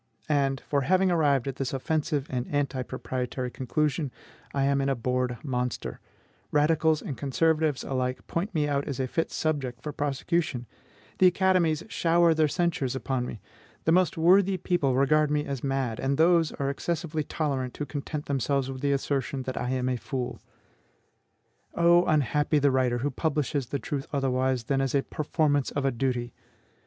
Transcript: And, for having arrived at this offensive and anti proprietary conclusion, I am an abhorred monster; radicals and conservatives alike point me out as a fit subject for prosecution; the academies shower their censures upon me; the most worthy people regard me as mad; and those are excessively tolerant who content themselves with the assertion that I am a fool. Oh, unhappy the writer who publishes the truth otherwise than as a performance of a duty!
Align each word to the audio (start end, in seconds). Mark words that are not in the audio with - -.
And, 0.29 0.61
for 0.67 0.81
having 0.81 1.11
arrived 1.11 1.47
at 1.47 1.57
this 1.57 1.73
offensive 1.73 2.25
and 2.31 2.47
anti 2.47 2.81
proprietary 2.81 3.51
conclusion, 3.51 4.11
I 4.51 4.63
am 4.63 4.81
an 4.81 4.89
abhorred 4.89 5.37
monster; 5.43 5.99
radicals 6.51 7.03
and 7.03 7.15
conservatives 7.15 7.83
alike 7.83 8.25
point 8.25 8.55
me 8.55 8.67
out 8.67 8.85
as 8.87 8.99
a 8.99 9.05
fit 9.05 9.29
subject 9.31 9.79
for 9.79 9.91
prosecution; 9.91 10.65
the 11.19 11.27
academies 11.27 11.83
shower 11.87 12.33
their 12.33 12.47
censures 12.47 12.95
upon 12.95 13.27
me; 13.27 13.41
the 13.83 13.91
most 13.91 14.17
worthy 14.17 14.57
people 14.57 14.95
regard 14.95 15.29
me 15.29 15.45
as 15.45 15.63
mad; 15.63 15.99
and 15.99 16.17
those 16.17 16.51
are 16.53 16.71
excessively 16.71 17.23
tolerant 17.23 17.77
who 17.77 17.85
content 17.85 18.25
themselves 18.25 18.71
with 18.71 18.81
the 18.81 18.93
assertion 18.93 19.43
that 19.43 19.55
I 19.55 19.69
am 19.69 19.87
a 19.87 19.97
fool. 19.97 20.39
Oh, 21.75 22.05
unhappy 22.05 22.57
the 22.57 22.71
writer 22.71 22.97
who 23.05 23.11
publishes 23.11 23.67
the 23.67 23.77
truth 23.77 24.07
otherwise 24.11 24.63
than 24.63 24.81
as 24.81 24.95
a 24.95 25.03
performance 25.03 25.69
of 25.69 25.85
a 25.85 25.91
duty! 25.91 26.33